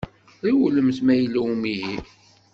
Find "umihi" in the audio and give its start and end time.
1.51-1.95